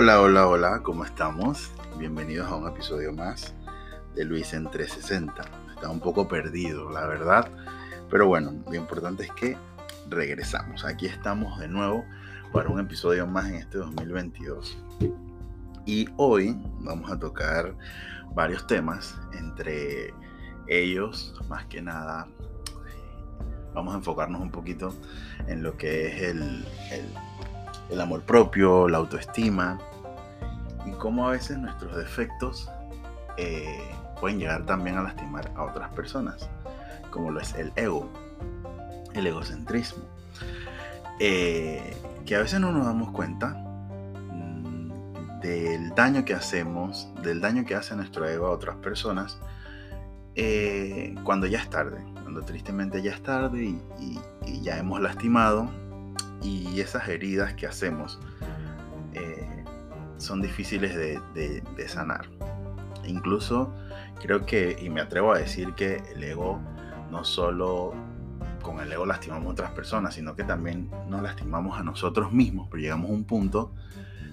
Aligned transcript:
Hola, 0.00 0.20
hola, 0.20 0.46
hola, 0.46 0.80
¿cómo 0.84 1.04
estamos? 1.04 1.72
Bienvenidos 1.98 2.46
a 2.46 2.54
un 2.54 2.68
episodio 2.68 3.12
más 3.12 3.52
de 4.14 4.24
Luis 4.24 4.52
en 4.52 4.70
360. 4.70 5.42
Está 5.74 5.90
un 5.90 5.98
poco 5.98 6.28
perdido, 6.28 6.88
la 6.88 7.04
verdad, 7.08 7.50
pero 8.08 8.28
bueno, 8.28 8.54
lo 8.64 8.74
importante 8.76 9.24
es 9.24 9.32
que 9.32 9.56
regresamos. 10.08 10.84
Aquí 10.84 11.06
estamos 11.06 11.58
de 11.58 11.66
nuevo 11.66 12.04
para 12.52 12.68
un 12.68 12.78
episodio 12.78 13.26
más 13.26 13.48
en 13.48 13.56
este 13.56 13.78
2022. 13.78 14.78
Y 15.84 16.08
hoy 16.16 16.56
vamos 16.78 17.10
a 17.10 17.18
tocar 17.18 17.74
varios 18.36 18.68
temas, 18.68 19.18
entre 19.32 20.14
ellos, 20.68 21.34
más 21.48 21.64
que 21.64 21.82
nada, 21.82 22.28
vamos 23.74 23.94
a 23.94 23.96
enfocarnos 23.96 24.40
un 24.40 24.52
poquito 24.52 24.94
en 25.48 25.64
lo 25.64 25.76
que 25.76 26.06
es 26.06 26.22
el, 26.22 26.64
el, 27.90 28.00
amor 28.00 28.22
propio, 28.22 28.88
la 28.88 28.98
autoestima 28.98 29.80
cómo 30.98 31.28
a 31.28 31.32
veces 31.32 31.58
nuestros 31.58 31.96
defectos 31.96 32.70
eh, 33.36 33.90
pueden 34.20 34.38
llegar 34.38 34.66
también 34.66 34.96
a 34.96 35.02
lastimar 35.02 35.50
a 35.54 35.62
otras 35.62 35.90
personas, 35.90 36.48
como 37.10 37.30
lo 37.30 37.40
es 37.40 37.54
el 37.54 37.72
ego, 37.76 38.10
el 39.14 39.26
egocentrismo, 39.26 40.04
eh, 41.20 41.96
que 42.26 42.36
a 42.36 42.40
veces 42.40 42.60
no 42.60 42.72
nos 42.72 42.84
damos 42.84 43.10
cuenta 43.10 43.50
mm, 43.50 45.40
del 45.40 45.90
daño 45.94 46.24
que 46.24 46.34
hacemos, 46.34 47.08
del 47.22 47.40
daño 47.40 47.64
que 47.64 47.74
hace 47.74 47.94
nuestro 47.96 48.28
ego 48.28 48.46
a 48.46 48.50
otras 48.50 48.76
personas, 48.76 49.38
eh, 50.34 51.14
cuando 51.24 51.46
ya 51.46 51.58
es 51.58 51.70
tarde, 51.70 52.04
cuando 52.22 52.42
tristemente 52.42 53.02
ya 53.02 53.12
es 53.12 53.22
tarde 53.22 53.74
y, 54.00 54.20
ya 54.62 54.78
hemos 54.78 55.00
lastimado 55.00 55.70
y 56.42 56.80
esas 56.80 57.08
heridas 57.08 57.54
que 57.54 57.66
hacemos 57.66 58.18
son 60.18 60.42
difíciles 60.42 60.94
de, 60.94 61.88
sanar. 61.88 62.28
Incluso 63.06 63.72
creo 64.20 64.44
que, 64.44 64.76
y 64.80 64.90
me 64.90 65.00
atrevo 65.00 65.32
a 65.32 65.38
decir 65.38 65.74
que 65.74 66.02
el 66.14 66.22
ego 66.22 66.60
no 67.10 67.24
solo 67.24 67.94
con 68.62 68.80
el 68.80 68.92
ego 68.92 69.06
lastimamos 69.06 69.46
a 69.46 69.50
otras 69.50 69.70
personas, 69.70 70.14
sino 70.14 70.36
que 70.36 70.44
también 70.44 70.90
nos 71.08 71.22
lastimamos 71.22 71.78
a 71.78 71.82
nosotros 71.82 72.32
mismos, 72.32 72.68
pero 72.70 72.82
llegamos 72.82 73.10
a 73.10 73.14
un 73.14 73.24
punto 73.24 73.72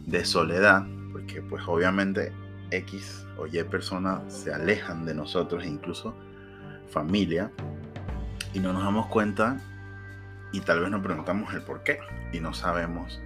de 0.06 0.26
soledad, 0.26 0.86
porque 1.14 1.42
pues 1.42 1.64
obviamente 1.68 2.34
X 2.72 3.26
o 3.38 3.48
Y 3.48 3.64
personas 3.64 4.22
se 4.34 4.54
alejan 4.54 5.06
de 5.06 5.14
nosotros, 5.14 5.66
incluso 5.66 6.14
familia, 6.90 7.52
y 8.54 8.60
no 8.60 8.74
nos 8.74 8.84
damos 8.84 9.08
cuenta 9.08 9.58
y 10.52 10.62
tal 10.62 10.80
vez 10.80 10.90
nos 10.90 11.02
preguntamos 11.02 11.54
el 11.54 11.62
por 11.62 11.84
qué 11.84 12.00
y 12.32 12.40
no 12.40 12.54
sabemos 12.54 13.22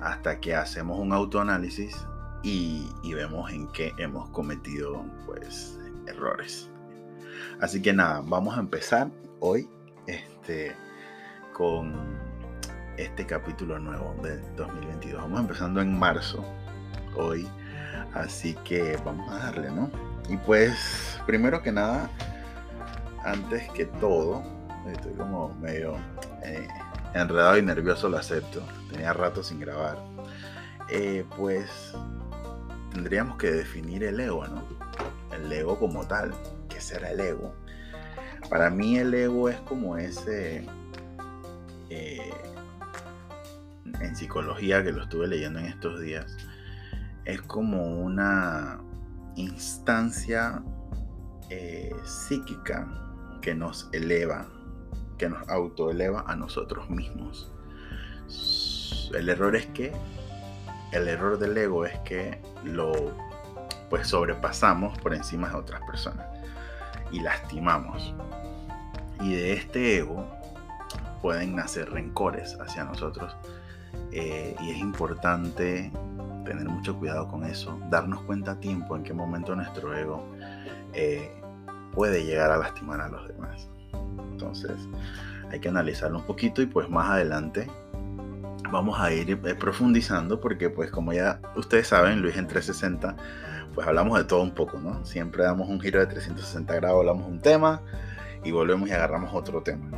hasta 0.00 0.40
que 0.40 0.54
hacemos 0.54 0.98
un 0.98 1.12
autoanálisis 1.12 2.06
y, 2.42 2.88
vemos 3.12 3.50
en 3.50 3.68
qué 3.72 3.92
hemos 3.98 4.28
cometido 4.30 5.04
pues 5.26 5.78
errores. 6.06 6.70
Así 7.60 7.82
que 7.82 7.92
nada, 7.92 8.22
vamos 8.24 8.56
a 8.56 8.60
empezar 8.60 9.10
hoy 9.40 9.68
este, 10.06 10.74
con 11.52 11.94
este 12.96 13.26
capítulo 13.26 13.78
nuevo 13.78 14.14
de 14.22 14.38
2022. 14.56 15.22
Vamos 15.22 15.40
empezando 15.40 15.80
en 15.80 15.98
marzo, 15.98 16.44
hoy 17.16 17.46
Así 18.14 18.54
que 18.64 18.98
vamos 19.04 19.30
a 19.30 19.38
darle, 19.38 19.70
¿no? 19.70 19.90
Y 20.28 20.36
pues, 20.36 21.20
primero 21.26 21.62
que 21.62 21.70
nada, 21.70 22.10
antes 23.24 23.68
que 23.70 23.86
todo, 23.86 24.42
estoy 24.90 25.12
como 25.12 25.54
medio 25.60 25.94
eh, 26.42 26.66
enredado 27.14 27.58
y 27.58 27.62
nervioso, 27.62 28.08
lo 28.08 28.18
acepto. 28.18 28.62
Tenía 28.90 29.12
rato 29.12 29.42
sin 29.42 29.60
grabar. 29.60 29.98
Eh, 30.88 31.24
pues 31.36 31.94
tendríamos 32.92 33.36
que 33.38 33.50
definir 33.50 34.04
el 34.04 34.18
ego, 34.20 34.46
¿no? 34.46 34.64
El 35.32 35.52
ego 35.52 35.78
como 35.78 36.06
tal. 36.06 36.34
¿Qué 36.68 36.80
será 36.80 37.10
el 37.10 37.20
ego? 37.20 37.54
Para 38.48 38.70
mí 38.70 38.98
el 38.98 39.14
ego 39.14 39.48
es 39.48 39.60
como 39.60 39.96
ese... 39.96 40.66
Eh, 41.90 42.32
en 44.00 44.16
psicología 44.16 44.82
que 44.82 44.92
lo 44.92 45.02
estuve 45.02 45.26
leyendo 45.26 45.58
en 45.58 45.66
estos 45.66 46.00
días 46.00 46.36
es 47.24 47.42
como 47.42 48.00
una 48.00 48.80
instancia 49.36 50.62
eh, 51.48 51.94
psíquica 52.04 52.88
que 53.40 53.54
nos 53.54 53.88
eleva, 53.92 54.46
que 55.18 55.28
nos 55.28 55.48
autoeleva 55.48 56.24
a 56.26 56.36
nosotros 56.36 56.90
mismos. 56.90 57.52
El 59.14 59.28
error 59.28 59.56
es 59.56 59.66
que, 59.66 59.92
el 60.92 61.08
error 61.08 61.38
del 61.38 61.56
ego 61.56 61.84
es 61.84 61.98
que 62.00 62.40
lo 62.64 62.92
pues 63.88 64.06
sobrepasamos 64.06 64.96
por 64.98 65.14
encima 65.14 65.48
de 65.48 65.56
otras 65.56 65.80
personas 65.82 66.26
y 67.10 67.20
lastimamos. 67.20 68.14
Y 69.20 69.34
de 69.34 69.52
este 69.52 69.98
ego 69.98 70.26
pueden 71.20 71.56
nacer 71.56 71.90
rencores 71.90 72.56
hacia 72.60 72.84
nosotros. 72.84 73.36
Eh, 74.12 74.56
y 74.60 74.70
es 74.70 74.78
importante 74.78 75.90
tener 76.44 76.68
mucho 76.68 76.96
cuidado 76.98 77.28
con 77.28 77.44
eso, 77.44 77.78
darnos 77.90 78.22
cuenta 78.22 78.52
a 78.52 78.60
tiempo 78.60 78.96
en 78.96 79.02
qué 79.02 79.12
momento 79.12 79.54
nuestro 79.54 79.96
ego 79.96 80.24
eh, 80.94 81.30
puede 81.92 82.24
llegar 82.24 82.50
a 82.50 82.56
lastimar 82.56 83.00
a 83.00 83.08
los 83.08 83.28
demás. 83.28 83.68
Entonces 84.32 84.76
hay 85.50 85.60
que 85.60 85.68
analizarlo 85.68 86.18
un 86.18 86.24
poquito 86.24 86.62
y 86.62 86.66
pues 86.66 86.88
más 86.88 87.10
adelante 87.10 87.68
vamos 88.70 88.98
a 89.00 89.12
ir 89.12 89.30
eh, 89.30 89.54
profundizando 89.54 90.40
porque 90.40 90.70
pues 90.70 90.90
como 90.90 91.12
ya 91.12 91.40
ustedes 91.56 91.88
saben, 91.88 92.20
Luis 92.20 92.36
en 92.36 92.46
360, 92.46 93.16
pues 93.74 93.86
hablamos 93.86 94.18
de 94.18 94.24
todo 94.24 94.42
un 94.42 94.52
poco, 94.52 94.78
¿no? 94.78 95.04
Siempre 95.04 95.44
damos 95.44 95.68
un 95.68 95.80
giro 95.80 96.00
de 96.00 96.06
360 96.06 96.74
grados, 96.74 96.98
hablamos 96.98 97.28
un 97.28 97.40
tema 97.40 97.82
y 98.44 98.50
volvemos 98.50 98.88
y 98.88 98.92
agarramos 98.92 99.32
otro 99.34 99.62
tema. 99.62 99.90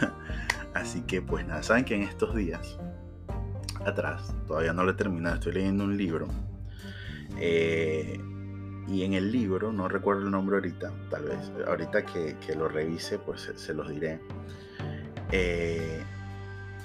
Así 0.74 1.02
que 1.02 1.22
pues 1.22 1.46
nada, 1.46 1.62
saben 1.62 1.84
que 1.84 1.94
en 1.94 2.02
estos 2.02 2.34
días 2.34 2.78
atrás, 3.84 4.34
todavía 4.46 4.72
no 4.72 4.84
lo 4.84 4.90
he 4.90 4.94
terminado, 4.94 5.36
estoy 5.36 5.52
leyendo 5.52 5.84
un 5.84 5.96
libro. 5.96 6.28
Eh, 7.38 8.20
y 8.88 9.02
en 9.02 9.14
el 9.14 9.32
libro, 9.32 9.72
no 9.72 9.88
recuerdo 9.88 10.22
el 10.22 10.30
nombre 10.30 10.56
ahorita, 10.56 10.92
tal 11.10 11.24
vez, 11.24 11.52
ahorita 11.66 12.04
que, 12.04 12.54
lo 12.56 12.68
revise, 12.68 13.18
pues 13.18 13.52
se, 13.54 13.74
los 13.74 13.88
diré. 13.88 14.20
Eh, 15.32 16.02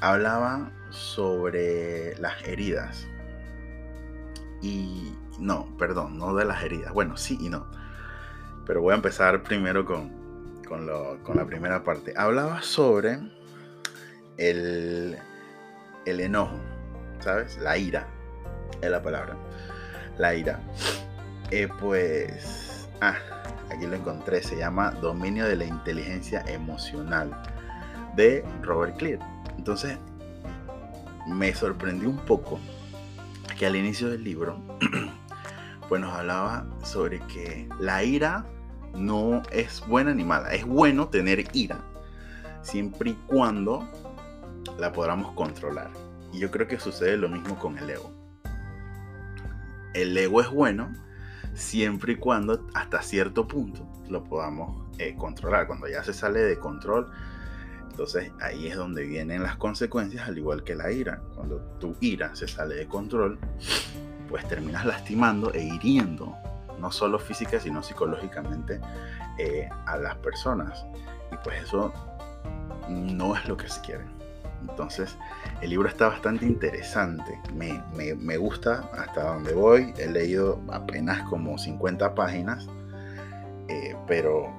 hablaba 0.02 0.72
sobre 0.90 2.18
las 2.18 2.44
heridas. 2.44 3.08
Y 4.62 5.14
no, 5.40 5.76
perdón, 5.78 6.18
no 6.18 6.36
de 6.36 6.46
las 6.46 6.62
heridas. 6.64 6.94
Bueno, 6.94 7.18
sí 7.18 7.38
y 7.40 7.50
no. 7.50 7.66
Pero 8.66 8.82
voy 8.82 8.92
a 8.92 8.96
empezar 8.96 9.42
primero 9.44 9.86
con, 9.86 10.12
con, 10.68 10.88
con 11.24 11.38
la 11.38 11.46
primera 11.46 11.84
parte. 11.84 12.14
Hablaba 12.16 12.62
sobre 12.62 13.20
el, 14.38 15.18
el 16.06 16.20
enojo. 16.20 16.60
¿sabes? 17.22 17.58
La 17.58 17.78
ira 17.78 18.08
es 18.82 18.90
la 18.90 19.02
palabra. 19.02 19.36
La 20.18 20.36
ira. 20.36 20.60
Eh, 21.52 21.68
pues, 21.80 22.90
ah, 23.02 23.16
aquí 23.70 23.88
lo 23.88 23.96
encontré. 23.96 24.42
Se 24.44 24.58
llama 24.58 24.92
Dominio 24.92 25.46
de 25.46 25.56
la 25.56 25.66
Inteligencia 25.66 26.44
Emocional 26.48 27.32
de 28.16 28.44
Robert 28.62 28.98
Clear. 28.98 29.20
Entonces, 29.62 30.00
me 31.28 31.54
sorprendió 31.54 32.10
un 32.10 32.18
poco 32.18 32.60
que 33.60 33.68
al 33.68 33.76
inicio 33.76 34.10
del 34.10 34.24
libro, 34.24 34.60
pues 35.88 36.02
nos 36.02 36.12
hablaba 36.16 36.66
sobre 36.84 37.20
que 37.28 37.70
la 37.80 38.04
ira 38.04 38.44
no 38.96 39.44
es 39.52 39.86
buena 39.86 40.16
ni 40.16 40.24
mala. 40.24 40.52
Es 40.52 40.66
bueno 40.66 41.10
tener 41.10 41.46
ira, 41.54 41.78
siempre 42.64 43.12
y 43.12 43.14
cuando 43.28 43.88
la 44.80 44.92
podamos 44.94 45.32
controlar. 45.34 45.92
Y 46.34 46.40
yo 46.40 46.50
creo 46.50 46.68
que 46.68 46.80
sucede 46.80 47.16
lo 47.18 47.30
mismo 47.30 47.60
con 47.60 47.78
el 47.78 47.88
ego. 47.88 48.12
El 49.94 50.18
ego 50.18 50.42
es 50.42 50.50
bueno 50.50 50.92
siempre 51.54 52.14
y 52.14 52.16
cuando 52.16 52.68
hasta 52.74 53.04
cierto 53.04 53.48
punto 53.48 53.88
lo 54.10 54.24
podamos 54.24 54.88
eh, 54.98 55.14
controlar. 55.16 55.68
Cuando 55.68 55.88
ya 55.88 56.04
se 56.04 56.14
sale 56.14 56.40
de 56.40 56.58
control, 56.58 57.12
entonces 57.92 58.32
ahí 58.40 58.68
es 58.68 58.78
donde 58.78 59.04
vienen 59.04 59.44
las 59.44 59.58
consecuencias, 59.58 60.28
al 60.28 60.38
igual 60.38 60.64
que 60.64 60.76
la 60.76 60.92
ira. 60.92 61.22
Cuando 61.36 61.58
tu 61.80 61.96
ira 62.00 62.34
se 62.36 62.48
sale 62.48 62.76
de 62.76 62.88
control, 62.88 63.38
pues 64.30 64.48
terminas 64.48 64.86
lastimando 64.86 65.54
e 65.54 65.62
hiriendo, 65.62 66.34
no 66.80 66.92
solo 66.92 67.20
física, 67.20 67.60
sino 67.60 67.84
psicológicamente 67.84 68.80
eh, 69.38 69.70
a 69.86 69.98
las 69.98 70.16
personas. 70.18 70.86
Y 71.32 71.36
pues 71.44 71.64
eso 71.64 71.94
no 72.90 73.36
es 73.36 73.46
lo 73.48 73.58
que 73.58 73.68
se 73.68 73.82
quiere. 73.82 74.06
Entonces, 74.62 75.18
el 75.62 75.72
libro 75.72 75.90
está 75.90 76.08
bastante 76.08 76.46
interesante. 76.46 77.40
Me, 77.54 78.38
gusta 78.38 78.90
hasta 78.94 79.34
donde 79.34 79.54
voy. 79.54 79.94
He 79.98 80.08
leído 80.08 80.62
apenas 80.72 81.28
como 81.30 81.58
50 81.58 82.16
páginas. 82.16 82.68
Eh, 83.68 83.96
pero 84.08 84.50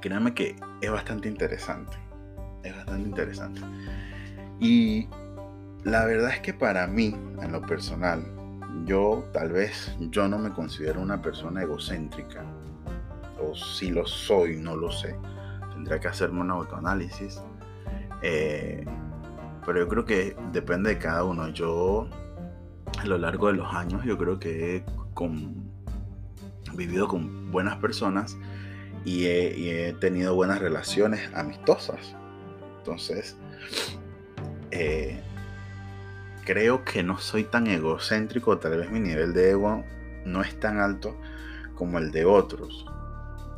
créanme 0.00 0.34
que 0.34 0.56
es 0.80 0.90
bastante 0.90 1.28
interesante. 1.28 2.03
Es 2.64 2.74
bastante 2.74 3.08
interesante. 3.08 3.60
Y 4.58 5.08
la 5.84 6.04
verdad 6.06 6.30
es 6.30 6.40
que 6.40 6.52
para 6.52 6.86
mí, 6.86 7.14
en 7.40 7.52
lo 7.52 7.62
personal, 7.62 8.24
yo 8.84 9.24
tal 9.32 9.52
vez 9.52 9.94
yo 10.10 10.28
no 10.28 10.38
me 10.38 10.50
considero 10.50 11.00
una 11.00 11.22
persona 11.22 11.62
egocéntrica. 11.62 12.42
O 13.40 13.54
si 13.54 13.90
lo 13.90 14.06
soy, 14.06 14.56
no 14.56 14.76
lo 14.76 14.90
sé. 14.90 15.14
Tendría 15.72 16.00
que 16.00 16.08
hacerme 16.08 16.40
un 16.40 16.50
autoanálisis. 16.50 17.40
Eh, 18.22 18.84
pero 19.64 19.80
yo 19.80 19.88
creo 19.88 20.04
que 20.04 20.36
depende 20.52 20.90
de 20.90 20.98
cada 20.98 21.24
uno. 21.24 21.48
Yo 21.48 22.08
a 22.98 23.06
lo 23.06 23.18
largo 23.18 23.48
de 23.48 23.54
los 23.54 23.74
años 23.74 24.04
yo 24.04 24.16
creo 24.16 24.38
que 24.38 24.76
he 24.76 24.84
vivido 26.76 27.08
con 27.08 27.50
buenas 27.50 27.76
personas 27.76 28.36
y 29.04 29.26
he, 29.26 29.94
tenido 30.00 30.34
buenas 30.34 30.60
relaciones 30.60 31.30
amistosas. 31.34 32.16
Entonces, 32.84 33.34
eh, 34.70 35.18
creo 36.44 36.84
que 36.84 37.02
no 37.02 37.16
soy 37.16 37.44
tan 37.44 37.66
egocéntrico, 37.66 38.58
tal 38.58 38.76
vez 38.76 38.90
mi 38.90 39.00
nivel 39.00 39.32
de 39.32 39.52
ego 39.52 39.82
no 40.26 40.42
es 40.42 40.60
tan 40.60 40.80
alto 40.80 41.16
como 41.76 41.98
el 41.98 42.10
de 42.10 42.26
otros. 42.26 42.84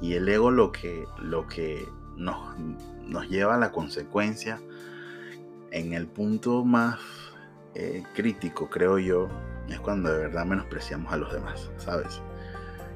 Y 0.01 0.15
el 0.15 0.29
ego 0.29 0.53
lo 0.53 0.71
que, 0.71 1.07
lo 1.19 1.49
que 1.49 1.89
nos, 2.17 2.37
nos 3.05 3.29
lleva 3.29 3.57
a 3.57 3.59
la 3.59 3.73
consecuencia 3.73 4.61
en 5.73 5.93
el 5.93 6.07
punto 6.07 6.65
más 6.65 7.01
eh, 7.75 8.05
crítico, 8.15 8.71
creo 8.71 9.01
yo, 9.01 9.29
es 9.69 9.81
cuando 9.81 10.09
de 10.13 10.19
verdad 10.19 10.47
menospreciamos 10.47 11.13
a 11.13 11.17
los 11.17 11.33
demás, 11.33 11.69
¿sabes? 11.79 12.23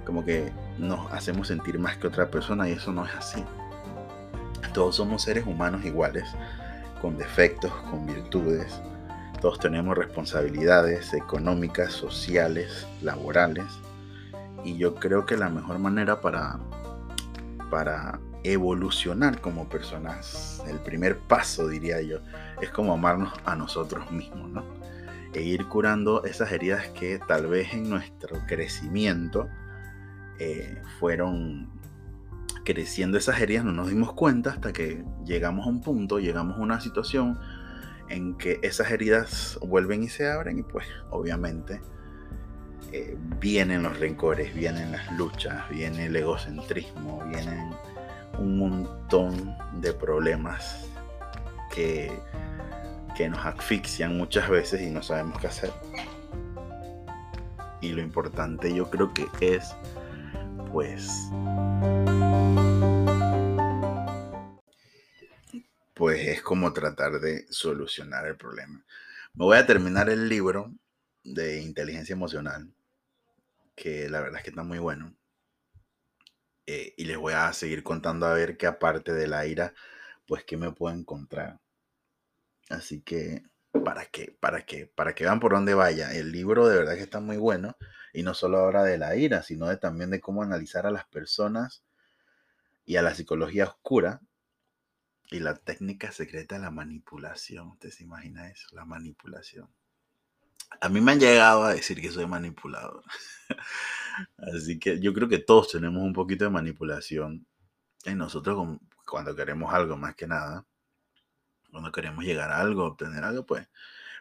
Como 0.06 0.24
que 0.24 0.52
nos 0.78 1.10
hacemos 1.10 1.48
sentir 1.48 1.80
más 1.80 1.96
que 1.96 2.06
otra 2.06 2.30
persona 2.30 2.68
y 2.68 2.72
eso 2.74 2.92
no 2.92 3.04
es 3.04 3.14
así. 3.16 3.44
Todos 4.72 4.96
somos 4.96 5.22
seres 5.22 5.46
humanos 5.46 5.84
iguales, 5.84 6.24
con 7.00 7.16
defectos, 7.16 7.72
con 7.90 8.06
virtudes. 8.06 8.80
Todos 9.40 9.58
tenemos 9.58 9.96
responsabilidades 9.96 11.14
económicas, 11.14 11.92
sociales, 11.92 12.86
laborales. 13.02 13.64
Y 14.64 14.76
yo 14.76 14.94
creo 14.94 15.24
que 15.26 15.36
la 15.36 15.48
mejor 15.48 15.78
manera 15.78 16.20
para, 16.20 16.58
para 17.70 18.20
evolucionar 18.42 19.40
como 19.40 19.68
personas, 19.68 20.62
el 20.68 20.78
primer 20.78 21.18
paso 21.18 21.68
diría 21.68 22.00
yo, 22.00 22.18
es 22.60 22.70
como 22.70 22.92
amarnos 22.92 23.32
a 23.44 23.56
nosotros 23.56 24.10
mismos, 24.10 24.50
¿no? 24.50 24.64
E 25.32 25.42
ir 25.42 25.66
curando 25.66 26.24
esas 26.24 26.50
heridas 26.52 26.88
que 26.88 27.18
tal 27.18 27.46
vez 27.46 27.72
en 27.72 27.88
nuestro 27.88 28.38
crecimiento 28.46 29.48
eh, 30.38 30.82
fueron 30.98 31.68
creciendo 32.64 33.18
esas 33.18 33.40
heridas, 33.40 33.64
no 33.64 33.72
nos 33.72 33.88
dimos 33.88 34.12
cuenta 34.12 34.50
hasta 34.50 34.72
que 34.72 35.04
llegamos 35.24 35.66
a 35.66 35.70
un 35.70 35.80
punto, 35.80 36.18
llegamos 36.18 36.58
a 36.58 36.60
una 36.60 36.80
situación 36.80 37.38
en 38.08 38.36
que 38.36 38.58
esas 38.62 38.90
heridas 38.90 39.58
vuelven 39.62 40.02
y 40.02 40.08
se 40.08 40.28
abren 40.30 40.58
y 40.58 40.62
pues 40.62 40.86
obviamente 41.10 41.80
eh, 42.92 43.16
vienen 43.40 43.84
los 43.84 43.98
rencores, 43.98 44.54
vienen 44.54 44.90
las 44.92 45.12
luchas, 45.12 45.68
viene 45.70 46.06
el 46.06 46.16
egocentrismo, 46.16 47.22
vienen 47.28 47.70
un 48.38 48.58
montón 48.58 49.56
de 49.80 49.92
problemas 49.92 50.88
que, 51.72 52.12
que 53.16 53.28
nos 53.28 53.44
asfixian 53.46 54.16
muchas 54.16 54.48
veces 54.48 54.82
y 54.82 54.90
no 54.90 55.02
sabemos 55.02 55.38
qué 55.40 55.46
hacer. 55.46 55.70
Y 57.80 57.90
lo 57.90 58.02
importante 58.02 58.74
yo 58.74 58.90
creo 58.90 59.12
que 59.14 59.28
es 59.40 59.72
pues 60.72 61.30
pues 66.00 66.26
es 66.26 66.40
como 66.40 66.72
tratar 66.72 67.20
de 67.20 67.44
solucionar 67.50 68.26
el 68.26 68.34
problema. 68.34 68.82
Me 69.34 69.44
voy 69.44 69.58
a 69.58 69.66
terminar 69.66 70.08
el 70.08 70.30
libro 70.30 70.72
de 71.22 71.60
inteligencia 71.60 72.14
emocional, 72.14 72.72
que 73.74 74.08
la 74.08 74.22
verdad 74.22 74.38
es 74.38 74.44
que 74.44 74.48
está 74.48 74.62
muy 74.62 74.78
bueno. 74.78 75.14
Eh, 76.66 76.94
y 76.96 77.04
les 77.04 77.18
voy 77.18 77.34
a 77.34 77.52
seguir 77.52 77.82
contando 77.82 78.24
a 78.24 78.32
ver 78.32 78.56
qué 78.56 78.66
aparte 78.66 79.12
de 79.12 79.28
la 79.28 79.44
ira, 79.44 79.74
pues 80.26 80.42
qué 80.44 80.56
me 80.56 80.72
puedo 80.72 80.96
encontrar. 80.96 81.60
Así 82.70 83.02
que 83.02 83.42
para 83.84 84.06
que, 84.06 84.34
para 84.40 84.64
que, 84.64 84.86
para 84.86 85.14
que 85.14 85.24
vean 85.24 85.38
por 85.38 85.52
dónde 85.52 85.74
vaya. 85.74 86.14
El 86.14 86.32
libro 86.32 86.66
de 86.66 86.78
verdad 86.78 86.94
que 86.94 87.02
está 87.02 87.20
muy 87.20 87.36
bueno. 87.36 87.76
Y 88.14 88.22
no 88.22 88.32
solo 88.32 88.60
habla 88.60 88.84
de 88.84 88.96
la 88.96 89.16
ira, 89.16 89.42
sino 89.42 89.66
de, 89.66 89.76
también 89.76 90.08
de 90.08 90.20
cómo 90.22 90.42
analizar 90.42 90.86
a 90.86 90.90
las 90.90 91.06
personas 91.08 91.84
y 92.86 92.96
a 92.96 93.02
la 93.02 93.14
psicología 93.14 93.64
oscura 93.64 94.22
y 95.30 95.38
la 95.38 95.54
técnica 95.54 96.10
secreta 96.10 96.56
de 96.56 96.62
la 96.62 96.70
manipulación. 96.70 97.68
¿Usted 97.68 97.90
se 97.90 98.02
imagina 98.02 98.48
eso? 98.48 98.66
La 98.72 98.84
manipulación. 98.84 99.68
A 100.80 100.88
mí 100.88 101.00
me 101.00 101.12
han 101.12 101.20
llegado 101.20 101.64
a 101.64 101.74
decir 101.74 102.00
que 102.00 102.10
soy 102.10 102.26
manipulador. 102.26 103.04
Así 104.54 104.78
que 104.78 105.00
yo 105.00 105.12
creo 105.14 105.28
que 105.28 105.38
todos 105.38 105.70
tenemos 105.70 106.02
un 106.02 106.12
poquito 106.12 106.44
de 106.44 106.50
manipulación 106.50 107.46
en 108.04 108.18
nosotros 108.18 108.78
cuando 109.06 109.34
queremos 109.34 109.72
algo 109.72 109.96
más 109.96 110.14
que 110.14 110.26
nada. 110.26 110.66
Cuando 111.70 111.92
queremos 111.92 112.24
llegar 112.24 112.50
a 112.50 112.60
algo, 112.60 112.84
obtener 112.84 113.22
algo, 113.22 113.46
pues. 113.46 113.68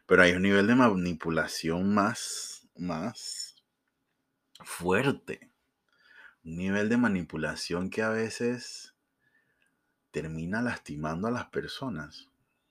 Pero 0.05 0.21
hay 0.21 0.33
un 0.33 0.43
nivel 0.43 0.67
de 0.67 0.75
manipulación 0.75 1.93
más, 1.93 2.67
más 2.75 3.55
fuerte. 4.63 5.51
Un 6.43 6.57
nivel 6.57 6.89
de 6.89 6.97
manipulación 6.97 7.89
que 7.89 8.01
a 8.01 8.09
veces 8.09 8.95
termina 10.11 10.61
lastimando 10.61 11.27
a 11.27 11.31
las 11.31 11.45
personas. 11.47 12.29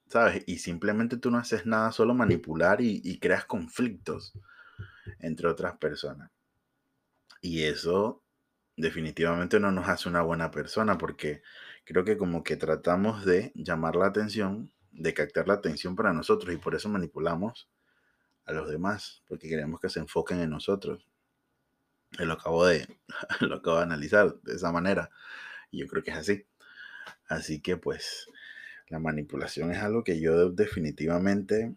¿Sabes? 0.09 0.43
Y 0.47 0.59
simplemente 0.59 1.19
tú 1.19 1.31
no 1.31 1.39
haces 1.39 1.67
nada, 1.67 1.93
solo 1.93 2.15
manipular 2.15 2.81
y 2.81 3.19
creas 3.19 3.45
conflictos 3.45 4.33
entre 5.19 5.49
otras 5.49 5.77
personas. 5.77 6.31
Y 7.41 7.65
eso 7.65 8.23
definitivamente 8.77 9.61
no 9.61 9.73
nos 9.73 9.89
hace 9.89 10.09
una 10.09 10.23
buena 10.23 10.51
persona 10.51 10.99
porque 10.99 11.43
creo 11.85 12.05
que 12.05 12.17
como 12.17 12.45
que 12.45 12.57
tratamos 12.57 13.25
de 13.25 13.53
llamar 13.55 13.97
la 13.97 14.07
atención, 14.07 14.73
de 14.93 15.15
captar 15.15 15.49
la 15.49 15.55
atención 15.55 15.97
para 15.97 16.13
nosotros 16.13 16.55
y 16.55 16.59
por 16.59 16.75
eso 16.75 16.89
manipulamos 16.89 17.69
a 18.47 18.53
los 18.53 18.69
demás, 18.71 19.23
porque 19.29 19.49
queremos 19.49 19.81
que 19.81 19.89
se 19.89 20.01
enfoquen 20.01 20.41
en 20.41 20.51
nosotros. 20.51 21.07
Y 22.19 22.25
lo 22.25 22.35
acabo 22.35 22.65
de, 22.67 22.99
lo 23.41 23.57
acabo 23.57 23.79
de 23.79 23.83
analizar 23.83 24.35
de 24.43 24.55
esa 24.55 24.73
manera 24.73 25.11
y 25.71 25.79
yo 25.81 25.87
creo 25.87 26.03
que 26.03 26.11
es 26.11 26.17
así. 26.17 26.47
Así 27.29 27.61
que 27.61 27.77
pues 27.77 28.29
la 28.89 28.99
manipulación 28.99 29.71
es 29.71 29.79
algo 29.79 30.03
que 30.03 30.21
yo 30.21 30.51
definitivamente 30.51 31.75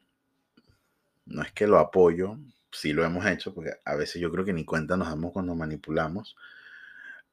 no 1.25 1.43
es 1.43 1.51
que 1.51 1.67
lo 1.67 1.77
apoyo, 1.77 2.37
sí 2.71 2.93
lo 2.93 3.05
hemos 3.05 3.25
hecho, 3.25 3.53
porque 3.53 3.73
a 3.85 3.95
veces 3.95 4.21
yo 4.21 4.31
creo 4.31 4.45
que 4.45 4.53
ni 4.53 4.65
cuenta 4.65 4.97
nos 4.97 5.09
damos 5.09 5.31
cuando 5.31 5.55
manipulamos. 5.55 6.35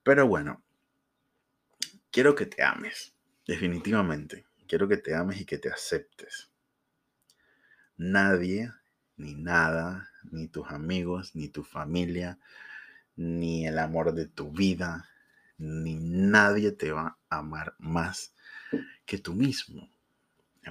Pero 0.02 0.26
bueno, 0.26 0.62
quiero 2.10 2.34
que 2.34 2.46
te 2.46 2.62
ames, 2.62 3.14
definitivamente. 3.46 4.46
Quiero 4.66 4.88
que 4.88 4.98
te 4.98 5.14
ames 5.14 5.40
y 5.40 5.44
que 5.44 5.58
te 5.58 5.70
aceptes. 5.70 6.50
Nadie, 7.96 8.72
ni 9.16 9.34
nada, 9.34 10.10
ni 10.30 10.48
tus 10.48 10.68
amigos, 10.70 11.34
ni 11.34 11.48
tu 11.48 11.64
familia, 11.64 12.38
ni 13.16 13.66
el 13.66 13.78
amor 13.78 14.12
de 14.12 14.26
tu 14.26 14.52
vida, 14.52 15.08
ni 15.58 15.96
nadie 15.96 16.72
te 16.72 16.92
va 16.92 17.18
a 17.28 17.38
amar 17.38 17.74
más 17.78 18.34
que 19.04 19.18
tú 19.18 19.34
mismo. 19.34 19.90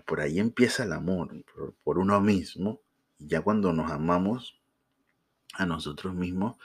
Por 0.06 0.22
ahí 0.22 0.40
empieza 0.40 0.84
el 0.84 0.94
amor, 0.94 1.44
por, 1.84 1.98
uno 1.98 2.22
mismo. 2.22 2.82
Ya 3.20 3.42
cuando 3.42 3.74
nos 3.74 3.92
amamos, 3.92 4.60
a 5.54 5.66
nosotros 5.66 6.14
mismos, 6.14 6.58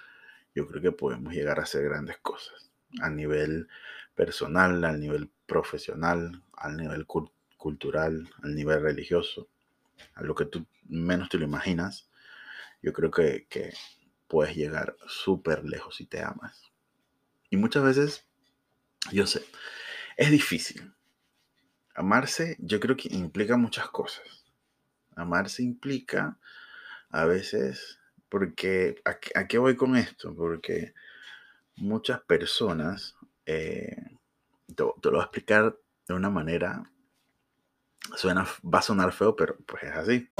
yo 0.54 0.66
creo 0.66 0.82
que 0.82 0.92
podemos 0.92 1.32
llegar 1.32 1.58
a 1.58 1.62
hacer 1.62 1.82
grandes 1.84 2.18
cosas 2.18 2.70
a 3.00 3.08
nivel 3.08 3.68
personal, 4.14 4.84
al 4.84 5.00
nivel 5.00 5.30
profesional, 5.46 6.42
al 6.52 6.76
nivel 6.76 7.06
cultural, 7.56 8.28
al 8.42 8.54
nivel 8.54 8.82
religioso, 8.82 9.48
a 10.14 10.22
lo 10.22 10.34
que 10.34 10.44
tú 10.44 10.66
menos 10.88 11.30
te 11.30 11.38
lo 11.38 11.44
imaginas. 11.44 12.10
Yo 12.82 12.92
creo 12.92 13.10
que, 13.10 13.46
que 13.48 13.72
puedes 14.28 14.54
llegar 14.54 14.94
súper 15.06 15.64
lejos 15.64 15.96
si 15.96 16.04
te 16.04 16.22
amas. 16.22 16.71
Y 17.52 17.58
muchas 17.58 17.84
veces, 17.84 18.24
yo 19.12 19.26
sé, 19.26 19.44
es 20.16 20.30
difícil. 20.30 20.90
Amarse 21.94 22.56
yo 22.58 22.80
creo 22.80 22.96
que 22.96 23.14
implica 23.14 23.58
muchas 23.58 23.90
cosas. 23.90 24.46
Amarse 25.16 25.62
implica 25.62 26.38
a 27.10 27.26
veces 27.26 27.98
porque, 28.30 29.02
¿a, 29.04 29.46
qué 29.46 29.58
voy 29.58 29.76
con 29.76 29.96
esto? 29.96 30.34
Porque 30.34 30.94
muchas 31.76 32.22
personas, 32.22 33.16
eh, 33.44 33.98
te, 34.74 34.82
lo 34.82 34.96
voy 35.02 35.20
a 35.20 35.24
explicar 35.24 35.76
de 36.08 36.14
una 36.14 36.30
manera, 36.30 36.90
suena, 38.16 38.46
va 38.64 38.78
a 38.78 38.82
sonar 38.82 39.12
feo, 39.12 39.36
pero 39.36 39.58
pues 39.66 39.82
es 39.82 39.92
así. 39.92 40.30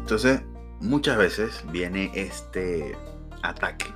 Entonces, 0.00 0.42
muchas 0.80 1.16
veces 1.16 1.64
viene 1.70 2.10
este 2.14 2.96
ataque, 3.42 3.86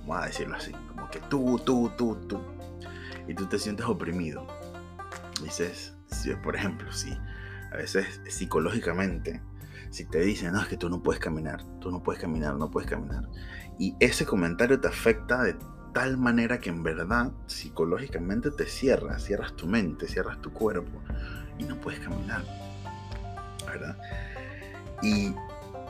vamos 0.00 0.22
a 0.22 0.26
decirlo 0.26 0.56
así, 0.56 0.72
como 0.88 1.10
que 1.10 1.20
tú, 1.20 1.60
tú, 1.64 1.90
tú, 1.96 2.16
tú, 2.28 2.40
y 3.26 3.34
tú 3.34 3.46
te 3.46 3.58
sientes 3.58 3.86
oprimido 3.86 4.46
dices, 5.42 5.94
por 6.42 6.56
ejemplo, 6.56 6.92
si 6.92 7.16
a 7.72 7.76
veces 7.76 8.20
psicológicamente, 8.28 9.42
si 9.90 10.04
te 10.04 10.20
dicen, 10.20 10.52
no, 10.52 10.60
es 10.60 10.68
que 10.68 10.76
tú 10.76 10.88
no 10.88 11.02
puedes 11.02 11.20
caminar, 11.20 11.62
tú 11.80 11.90
no 11.90 12.02
puedes 12.02 12.20
caminar, 12.20 12.56
no 12.56 12.70
puedes 12.70 12.88
caminar, 12.88 13.28
y 13.78 13.94
ese 14.00 14.24
comentario 14.24 14.80
te 14.80 14.88
afecta 14.88 15.42
de 15.42 15.56
tal 15.92 16.18
manera 16.18 16.58
que 16.58 16.70
en 16.70 16.82
verdad 16.82 17.32
psicológicamente 17.46 18.50
te 18.50 18.66
cierras, 18.66 19.24
cierras 19.24 19.54
tu 19.54 19.66
mente, 19.66 20.06
cierras 20.06 20.40
tu 20.40 20.52
cuerpo 20.52 21.00
y 21.58 21.64
no 21.64 21.80
puedes 21.80 22.00
caminar, 22.00 22.44
¿verdad? 23.66 23.96
Y 25.02 25.34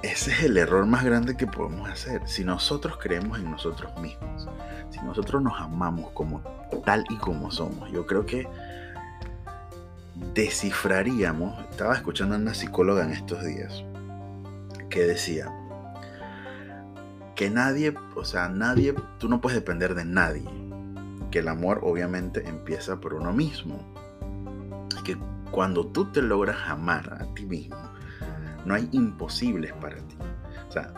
ese 0.03 0.31
es 0.33 0.43
el 0.45 0.57
error 0.57 0.87
más 0.87 1.05
grande 1.05 1.37
que 1.37 1.47
podemos 1.47 1.89
hacer. 1.89 2.23
Si 2.27 2.45
nosotros 2.45 2.99
creemos 3.01 3.39
en 3.39 3.51
nosotros 3.51 3.99
mismos, 4.01 4.49
si 4.91 5.01
nosotros 5.01 5.43
nos 5.43 5.61
amamos 5.61 6.11
como 6.13 6.43
tal 6.85 7.05
y 7.11 7.17
como 7.17 7.51
somos, 7.51 7.91
yo 7.91 8.07
creo 8.07 8.27
que 8.27 8.49
descifraríamos, 10.35 11.59
estaba 11.71 11.95
escuchando 11.95 12.35
a 12.35 12.39
una 12.39 12.55
psicóloga 12.55 13.05
en 13.05 13.13
estos 13.13 13.45
días, 13.45 13.85
que 14.89 15.07
decía 15.07 15.51
que 17.35 17.51
nadie, 17.51 17.95
o 18.15 18.25
sea, 18.25 18.49
nadie, 18.49 18.95
tú 19.19 19.29
no 19.29 19.41
puedes 19.41 19.59
depender 19.59 19.95
de 19.95 20.05
nadie, 20.05 20.49
que 21.31 21.41
el 21.41 21.49
amor 21.49 21.81
obviamente 21.83 22.49
empieza 22.49 22.99
por 22.99 23.13
uno 23.15 23.33
mismo, 23.33 23.79
que 25.05 25.19
cuando 25.51 25.87
tú 25.87 26.11
te 26.13 26.23
logras 26.23 26.57
amar 26.67 27.19
a 27.21 27.35
ti 27.35 27.45
mismo, 27.45 27.77
no 28.67 28.75
hay 28.75 28.89
imposibles 28.93 29.73
para 29.75 29.97
ti. 29.97 30.17
O 30.69 30.73
sea, 30.73 30.93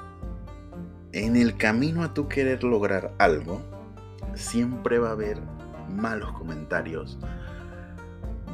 en 1.12 1.37
el 1.37 1.56
camino 1.56 2.02
a 2.02 2.14
tu 2.14 2.26
querer 2.26 2.64
lograr 2.64 3.12
algo, 3.18 3.62
siempre 4.34 4.98
va 4.98 5.10
a 5.10 5.12
haber 5.12 5.38
malos 5.94 6.32
comentarios, 6.32 7.18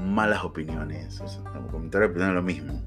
malas 0.05 0.45
opiniones. 0.45 1.21
O 1.21 1.29
sea, 1.29 1.43
comentarios 1.71 2.11
es 2.11 2.35
lo 2.35 2.43
mismo. 2.43 2.83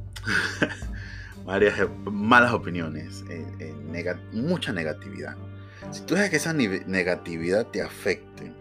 Varias 1.45 1.79
eh, 1.79 1.87
malas 2.11 2.51
opiniones, 2.51 3.23
eh, 3.29 3.45
eh, 3.59 4.15
mucha 4.33 4.73
negatividad. 4.73 5.37
Si 5.91 6.01
tú 6.01 6.15
dejas 6.15 6.29
que 6.29 6.35
esa 6.35 6.51
negatividad 6.51 7.67
te 7.67 7.81
afecte, 7.81 8.51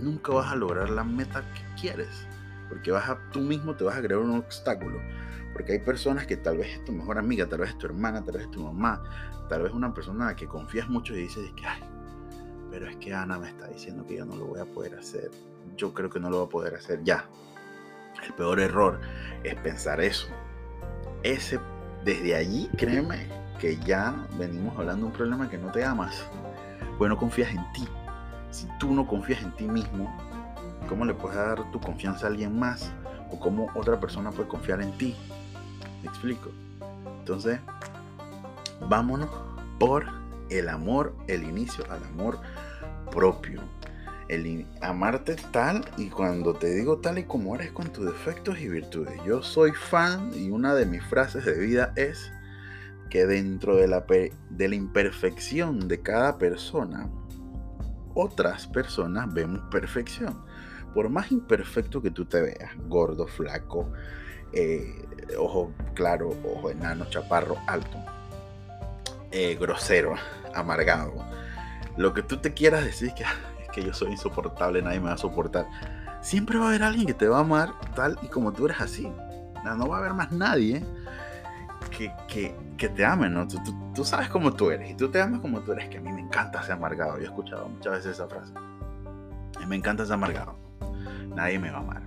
nunca 0.00 0.32
vas 0.32 0.52
a 0.52 0.56
lograr 0.56 0.88
la 0.90 1.02
meta 1.02 1.42
que 1.54 1.80
quieres. 1.80 2.26
Porque 2.68 2.92
vas 2.92 3.08
a, 3.08 3.18
tú 3.32 3.40
mismo 3.40 3.74
te 3.74 3.82
vas 3.82 3.96
a 3.96 4.02
crear 4.02 4.20
un 4.20 4.36
obstáculo. 4.36 5.00
Porque 5.56 5.72
hay 5.72 5.78
personas 5.78 6.26
que 6.26 6.36
tal 6.36 6.58
vez 6.58 6.68
es 6.68 6.84
tu 6.84 6.92
mejor 6.92 7.16
amiga, 7.16 7.46
tal 7.46 7.60
vez 7.60 7.70
es 7.70 7.78
tu 7.78 7.86
hermana, 7.86 8.22
tal 8.22 8.34
vez 8.34 8.44
es 8.44 8.50
tu 8.50 8.62
mamá, 8.62 9.02
tal 9.48 9.62
vez 9.62 9.72
una 9.72 9.94
persona 9.94 10.24
en 10.24 10.30
la 10.32 10.36
que 10.36 10.46
confías 10.46 10.86
mucho 10.86 11.14
y 11.14 11.22
dices 11.22 11.50
que, 11.56 11.64
ay, 11.64 11.80
pero 12.70 12.86
es 12.86 12.96
que 12.98 13.14
Ana 13.14 13.38
me 13.38 13.48
está 13.48 13.66
diciendo 13.66 14.04
que 14.06 14.18
yo 14.18 14.26
no 14.26 14.36
lo 14.36 14.44
voy 14.44 14.60
a 14.60 14.66
poder 14.66 14.96
hacer. 14.96 15.30
Yo 15.78 15.94
creo 15.94 16.10
que 16.10 16.20
no 16.20 16.28
lo 16.28 16.40
voy 16.40 16.46
a 16.46 16.50
poder 16.50 16.74
hacer 16.74 17.02
ya. 17.04 17.24
El 18.22 18.34
peor 18.34 18.60
error 18.60 19.00
es 19.44 19.54
pensar 19.54 19.98
eso. 20.02 20.26
Ese, 21.22 21.58
desde 22.04 22.34
allí, 22.34 22.68
créeme 22.76 23.26
que 23.58 23.78
ya 23.78 24.14
venimos 24.38 24.76
hablando 24.76 25.06
de 25.06 25.12
un 25.12 25.16
problema 25.16 25.48
que 25.48 25.56
no 25.56 25.72
te 25.72 25.82
amas. 25.82 26.22
Pues 26.98 27.08
no 27.08 27.16
confías 27.16 27.48
en 27.48 27.72
ti. 27.72 27.88
Si 28.50 28.68
tú 28.78 28.92
no 28.92 29.06
confías 29.06 29.42
en 29.42 29.52
ti 29.52 29.66
mismo, 29.66 30.14
¿cómo 30.86 31.06
le 31.06 31.14
puedes 31.14 31.38
dar 31.38 31.70
tu 31.70 31.80
confianza 31.80 32.26
a 32.26 32.28
alguien 32.28 32.58
más? 32.58 32.92
¿O 33.30 33.40
cómo 33.40 33.68
otra 33.74 33.98
persona 33.98 34.30
puede 34.30 34.50
confiar 34.50 34.82
en 34.82 34.92
ti? 34.98 35.16
¿Me 36.06 36.12
explico? 36.12 36.50
Entonces, 37.18 37.58
vámonos 38.88 39.28
por 39.80 40.06
el 40.50 40.68
amor, 40.68 41.12
el 41.26 41.42
inicio 41.42 41.84
al 41.90 42.04
amor 42.04 42.38
propio 43.10 43.60
el 44.28 44.66
amarte 44.82 45.36
tal 45.52 45.84
y 45.96 46.08
cuando 46.08 46.54
te 46.54 46.74
digo 46.74 46.98
tal 46.98 47.18
y 47.18 47.24
como 47.24 47.54
eres 47.54 47.72
con 47.72 47.92
tus 47.92 48.06
defectos 48.06 48.60
y 48.60 48.68
virtudes. 48.68 49.20
Yo 49.24 49.42
soy 49.42 49.72
fan 49.72 50.30
y 50.34 50.50
una 50.50 50.74
de 50.74 50.86
mis 50.86 51.02
frases 51.04 51.44
de 51.44 51.58
vida 51.58 51.92
es 51.96 52.32
que 53.10 53.26
dentro 53.26 53.76
de 53.76 53.88
la, 53.88 54.04
de 54.04 54.68
la 54.68 54.74
imperfección 54.74 55.86
de 55.88 56.02
cada 56.02 56.38
persona, 56.38 57.08
otras 58.14 58.66
personas 58.66 59.32
vemos 59.32 59.60
perfección. 59.70 60.40
Por 60.94 61.08
más 61.08 61.30
imperfecto 61.30 62.00
que 62.00 62.10
tú 62.10 62.24
te 62.24 62.40
veas, 62.40 62.72
gordo, 62.88 63.26
flaco, 63.26 63.92
eh, 64.52 65.06
ojo 65.38 65.72
claro, 65.94 66.34
ojo 66.44 66.70
enano, 66.70 67.06
chaparro, 67.10 67.56
alto, 67.66 67.98
eh, 69.30 69.56
grosero, 69.60 70.14
amargado, 70.54 71.14
lo 71.96 72.12
que 72.14 72.22
tú 72.22 72.38
te 72.38 72.54
quieras 72.54 72.84
decir 72.84 73.12
que 73.14 73.24
que 73.76 73.84
yo 73.84 73.92
soy 73.92 74.12
insoportable, 74.12 74.80
nadie 74.80 75.00
me 75.00 75.08
va 75.08 75.12
a 75.12 75.18
soportar. 75.18 75.66
Siempre 76.22 76.58
va 76.58 76.64
a 76.64 76.68
haber 76.68 76.82
alguien 76.82 77.06
que 77.06 77.12
te 77.12 77.28
va 77.28 77.36
a 77.36 77.40
amar 77.40 77.74
tal 77.94 78.18
y 78.22 78.28
como 78.28 78.50
tú 78.52 78.64
eres 78.64 78.80
así. 78.80 79.12
No, 79.64 79.88
va 79.88 79.96
a 79.96 80.00
haber 80.00 80.14
más 80.14 80.32
nadie 80.32 80.82
que, 81.90 82.10
que, 82.78 82.88
te 82.88 83.04
ame, 83.04 83.28
¿no? 83.28 83.46
Tú, 83.46 83.58
tú, 83.94 84.04
sabes 84.04 84.28
cómo 84.30 84.54
tú 84.54 84.70
eres 84.70 84.90
y 84.90 84.94
tú 84.94 85.10
te 85.10 85.20
amas 85.20 85.40
como 85.40 85.60
tú 85.60 85.72
eres, 85.72 85.90
que 85.90 85.98
a 85.98 86.00
mí 86.00 86.10
me 86.10 86.22
encanta 86.22 86.62
ser 86.62 86.72
amargado. 86.72 87.16
Yo 87.16 87.24
he 87.24 87.26
escuchado 87.26 87.68
muchas 87.68 87.92
veces 87.92 88.12
esa 88.12 88.26
frase. 88.26 88.52
Me 89.66 89.76
encanta 89.76 90.04
ser 90.04 90.14
amargado. 90.14 90.56
Nadie 91.34 91.58
me 91.58 91.70
va 91.70 91.78
a 91.78 91.80
amar. 91.80 92.02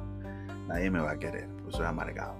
Nadie 0.68 0.90
me 0.90 1.00
va 1.00 1.12
a 1.12 1.20
querer. 1.20 1.48
Soy 1.70 1.86
amargado. 1.86 2.36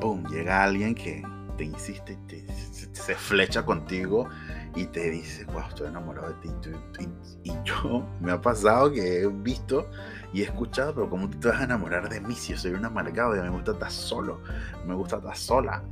¡Pum! 0.00 0.24
Llega 0.28 0.62
alguien 0.62 0.94
que 0.94 1.22
te 1.56 1.64
insiste, 1.64 2.18
te, 2.26 2.44
se 2.92 3.14
flecha 3.14 3.64
contigo 3.64 4.28
y 4.74 4.86
te 4.86 5.10
dice, 5.10 5.44
wow, 5.46 5.62
estoy 5.68 5.88
enamorado 5.88 6.28
de 6.28 6.34
ti. 6.34 7.08
Y, 7.44 7.52
yo 7.64 8.06
me 8.20 8.32
ha 8.32 8.40
pasado 8.40 8.92
que 8.92 9.22
he 9.22 9.26
visto 9.28 9.88
y 10.32 10.42
he 10.42 10.44
escuchado, 10.44 10.94
pero 10.94 11.08
¿cómo 11.08 11.30
te 11.30 11.48
vas 11.48 11.60
a 11.60 11.64
enamorar 11.64 12.08
de 12.08 12.20
mí 12.20 12.34
si 12.34 12.52
yo 12.52 12.58
soy 12.58 12.72
un 12.72 12.84
amargado 12.84 13.36
y 13.36 13.40
me 13.40 13.50
gusta 13.50 13.72
estar 13.72 13.90
solo? 13.90 14.40
Me 14.86 14.94
gusta 14.94 15.16
estar 15.16 15.36
sola. 15.36 15.84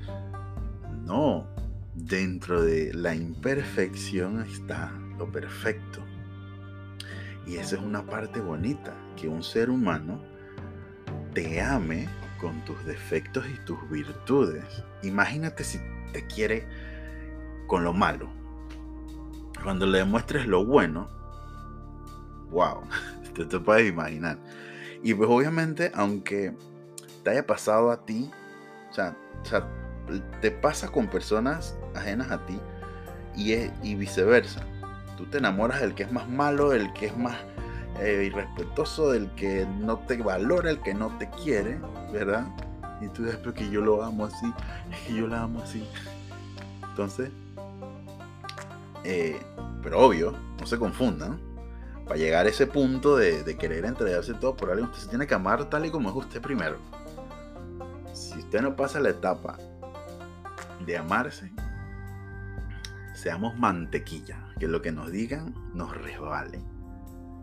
No, 1.05 1.47
dentro 1.95 2.63
de 2.63 2.93
la 2.95 3.15
imperfección 3.15 4.43
está 4.43 4.93
lo 5.19 5.31
perfecto. 5.31 6.01
Y 7.47 7.57
esa 7.57 7.77
es 7.77 7.83
una 7.83 8.05
parte 8.07 8.41
bonita, 8.41 8.95
que 9.17 9.29
un 9.29 9.43
ser 9.43 9.69
humano 9.71 10.23
te 11.35 11.61
ame 11.61 12.09
con 12.43 12.63
tus 12.65 12.85
defectos 12.85 13.47
y 13.49 13.57
tus 13.65 13.89
virtudes. 13.89 14.65
Imagínate 15.03 15.63
si 15.63 15.81
te 16.13 16.27
quiere 16.27 16.67
con 17.69 17.85
lo 17.85 17.95
malo. 17.95 18.29
Cuando 19.63 19.87
le 19.87 19.99
demuestres 19.99 20.47
lo 20.47 20.67
bueno, 20.67 21.09
wow, 22.51 22.83
te, 23.35 23.47
te 23.47 23.61
puedes 23.61 23.89
imaginar. 23.89 24.39
Y 25.05 25.15
pues 25.15 25.31
obviamente, 25.31 25.93
aunque 25.95 26.53
te 27.23 27.31
haya 27.31 27.47
pasado 27.47 27.93
a 27.93 28.05
ti, 28.05 28.31
o 28.91 28.93
sea, 28.93 29.17
te 30.41 30.51
pasa 30.51 30.89
con 30.89 31.07
personas 31.07 31.77
ajenas 31.95 32.31
a 32.33 32.45
ti 32.45 32.59
y, 33.37 33.53
y 33.83 33.95
viceversa. 33.95 34.67
Tú 35.17 35.27
te 35.27 35.39
enamoras 35.39 35.81
del 35.81 35.95
que 35.95 36.03
es 36.03 36.13
más 36.13 36.29
malo, 36.29 36.73
el 36.73 36.93
que 36.93 37.07
es 37.07 37.17
más 37.17 37.37
eh, 38.01 38.25
irrespetuoso, 38.27 39.11
del 39.13 39.31
que 39.33 39.67
no 39.67 39.99
te 39.99 40.17
valora, 40.17 40.71
el 40.71 40.81
que 40.81 40.95
no 40.95 41.17
te 41.19 41.29
quiere, 41.31 41.79
¿verdad? 42.13 42.47
Y 43.01 43.09
tú 43.09 43.23
después 43.23 43.55
que 43.55 43.69
yo 43.71 43.81
lo 43.81 44.03
amo 44.03 44.27
así, 44.27 44.53
que 45.07 45.15
yo 45.15 45.27
la 45.27 45.43
amo 45.43 45.61
así. 45.63 45.87
Entonces, 46.89 47.31
eh, 49.05 49.41
pero 49.83 50.01
obvio, 50.01 50.33
no 50.61 50.67
se 50.67 50.79
confundan. 50.79 51.41
Para 52.05 52.17
llegar 52.17 52.47
a 52.47 52.49
ese 52.49 52.67
punto 52.67 53.17
de, 53.17 53.57
querer 53.57 53.85
entregarse 53.85 54.35
todo 54.35 54.57
por 54.57 54.71
alguien, 54.71 54.89
usted 54.89 55.03
se 55.03 55.09
tiene 55.09 55.27
que 55.27 55.35
amar 55.35 55.69
tal 55.71 55.87
y 55.87 55.91
como 55.91 56.11
es 56.11 56.17
usted 56.17 56.41
primero. 56.41 56.79
Si 58.13 58.39
usted 58.39 58.61
no 58.61 58.77
pasa 58.77 59.01
la 59.01 59.11
etapa 59.11 59.57
de 60.85 60.97
amarse, 60.97 61.53
seamos 63.15 63.57
mantequilla. 63.57 64.39
Que 64.59 64.69
lo 64.69 64.83
que 64.83 64.93
nos 64.93 65.11
digan 65.11 65.55
nos 65.75 65.97
resbale. 65.97 66.61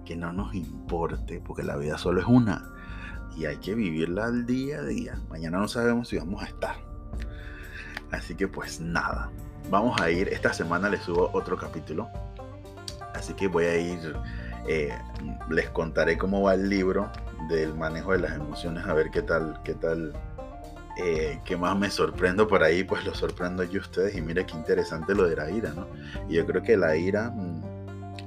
Que 0.09 0.15
no 0.15 0.33
nos 0.33 0.55
importe, 0.55 1.39
porque 1.39 1.61
la 1.61 1.77
vida 1.77 1.99
solo 1.99 2.19
es 2.19 2.25
una. 2.25 2.67
Y 3.37 3.45
hay 3.45 3.57
que 3.57 3.75
vivirla 3.75 4.25
al 4.25 4.45
día 4.47 4.79
a 4.79 4.83
día. 4.83 5.21
Mañana 5.29 5.59
no 5.59 5.67
sabemos 5.67 6.07
si 6.07 6.17
vamos 6.17 6.41
a 6.41 6.47
estar. 6.47 6.75
Así 8.11 8.33
que 8.33 8.47
pues 8.47 8.81
nada 8.81 9.29
vamos 9.69 9.99
a 10.01 10.09
ir, 10.09 10.29
esta 10.29 10.53
semana 10.53 10.89
les 10.89 11.01
subo 11.01 11.29
otro 11.33 11.57
capítulo, 11.57 12.09
así 13.13 13.33
que 13.33 13.47
voy 13.47 13.65
a 13.65 13.77
ir, 13.77 14.15
eh, 14.67 14.97
les 15.49 15.69
contaré 15.69 16.17
cómo 16.17 16.41
va 16.41 16.53
el 16.53 16.69
libro 16.69 17.11
del 17.49 17.73
manejo 17.75 18.13
de 18.13 18.19
las 18.19 18.35
emociones, 18.35 18.85
a 18.85 18.93
ver 18.93 19.11
qué 19.11 19.21
tal, 19.21 19.59
qué 19.63 19.75
tal, 19.75 20.13
eh, 20.97 21.39
qué 21.45 21.55
más 21.55 21.77
me 21.77 21.89
sorprendo 21.89 22.47
por 22.47 22.63
ahí, 22.63 22.83
pues 22.83 23.05
lo 23.05 23.13
sorprendo 23.13 23.63
yo 23.63 23.79
a 23.79 23.83
ustedes 23.83 24.15
y 24.15 24.21
mira 24.21 24.45
qué 24.45 24.55
interesante 24.55 25.13
lo 25.13 25.27
de 25.27 25.35
la 25.35 25.49
ira, 25.51 25.71
¿no? 25.73 25.87
Y 26.27 26.35
yo 26.35 26.45
creo 26.45 26.63
que 26.63 26.75
la 26.75 26.95
ira, 26.95 27.31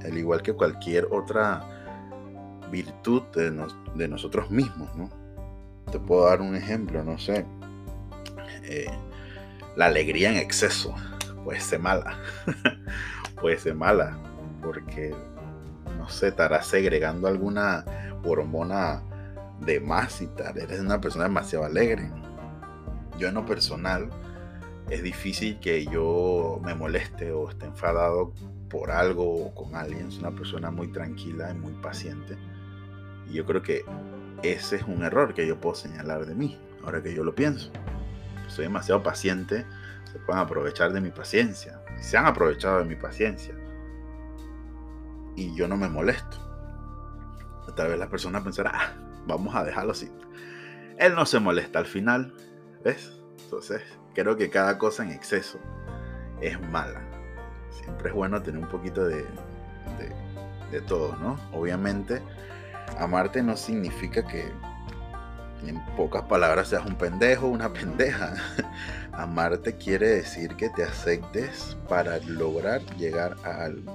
al 0.04 0.16
igual 0.16 0.42
que 0.42 0.52
cualquier 0.52 1.08
otra 1.10 1.64
virtud 2.70 3.22
de, 3.34 3.50
de 3.94 4.08
nosotros 4.08 4.50
mismos, 4.50 4.94
¿no? 4.96 5.08
Te 5.90 5.98
puedo 5.98 6.26
dar 6.26 6.40
un 6.40 6.56
ejemplo, 6.56 7.04
no 7.04 7.18
sé. 7.18 7.44
Eh, 8.64 8.90
la 9.76 9.86
alegría 9.86 10.30
en 10.30 10.36
exceso 10.36 10.94
puede 11.44 11.60
ser 11.60 11.80
mala. 11.80 12.18
puede 13.40 13.58
ser 13.58 13.74
mala. 13.74 14.16
Porque, 14.62 15.14
no 15.98 16.08
sé, 16.08 16.28
estará 16.28 16.62
segregando 16.62 17.28
alguna 17.28 17.84
hormona 18.24 19.02
de 19.60 19.80
más 19.80 20.22
y 20.22 20.26
tal. 20.28 20.58
Eres 20.58 20.80
una 20.80 21.00
persona 21.00 21.24
demasiado 21.24 21.64
alegre. 21.64 22.10
Yo 23.18 23.28
en 23.28 23.34
lo 23.34 23.44
personal 23.44 24.08
es 24.88 25.02
difícil 25.02 25.58
que 25.60 25.84
yo 25.86 26.60
me 26.64 26.74
moleste 26.74 27.32
o 27.32 27.50
esté 27.50 27.66
enfadado 27.66 28.32
por 28.72 28.90
algo 28.90 29.46
o 29.46 29.54
con 29.54 29.76
alguien. 29.76 30.08
Es 30.08 30.18
una 30.18 30.30
persona 30.30 30.70
muy 30.70 30.88
tranquila 30.88 31.50
y 31.50 31.54
muy 31.54 31.74
paciente. 31.74 32.38
Y 33.28 33.34
yo 33.34 33.44
creo 33.44 33.62
que 33.62 33.84
ese 34.42 34.76
es 34.76 34.82
un 34.84 35.04
error 35.04 35.34
que 35.34 35.46
yo 35.46 35.60
puedo 35.60 35.74
señalar 35.74 36.24
de 36.24 36.34
mí, 36.34 36.58
ahora 36.82 37.02
que 37.02 37.14
yo 37.14 37.22
lo 37.22 37.34
pienso. 37.34 37.70
Soy 38.48 38.64
demasiado 38.64 39.02
paciente, 39.02 39.66
se 40.10 40.18
pueden 40.20 40.42
aprovechar 40.42 40.92
de 40.92 41.02
mi 41.02 41.10
paciencia. 41.10 41.82
Se 42.00 42.16
han 42.16 42.24
aprovechado 42.24 42.78
de 42.78 42.86
mi 42.86 42.96
paciencia. 42.96 43.54
Y 45.36 45.54
yo 45.54 45.68
no 45.68 45.76
me 45.76 45.88
molesto. 45.88 46.38
Tal 47.76 47.88
vez 47.88 47.98
la 47.98 48.08
persona 48.08 48.42
pensará, 48.42 48.72
ah, 48.74 48.92
vamos 49.26 49.54
a 49.54 49.64
dejarlo 49.64 49.92
así. 49.92 50.10
Él 50.98 51.14
no 51.14 51.24
se 51.24 51.40
molesta 51.40 51.78
al 51.78 51.86
final, 51.86 52.34
¿ves? 52.84 53.18
Entonces, 53.44 53.82
creo 54.14 54.36
que 54.36 54.50
cada 54.50 54.78
cosa 54.78 55.04
en 55.04 55.10
exceso 55.10 55.58
es 56.40 56.60
mala. 56.68 57.11
Siempre 57.80 58.08
es 58.08 58.14
bueno 58.14 58.42
tener 58.42 58.60
un 58.60 58.68
poquito 58.68 59.04
de, 59.04 59.24
de, 60.70 60.80
todo, 60.82 61.16
¿no? 61.16 61.38
Obviamente, 61.52 62.22
amarte 62.98 63.42
no 63.42 63.56
significa 63.56 64.26
que 64.26 64.50
en 65.66 65.80
pocas 65.96 66.22
palabras 66.22 66.68
seas 66.68 66.84
un 66.86 66.96
pendejo 66.96 67.46
o 67.46 67.50
una 67.50 67.72
pendeja. 67.72 68.34
Amarte 69.12 69.76
quiere 69.76 70.08
decir 70.08 70.56
que 70.56 70.70
te 70.70 70.82
aceptes 70.82 71.76
para 71.88 72.18
lograr 72.18 72.80
llegar 72.96 73.36
a 73.44 73.64
algo. 73.64 73.92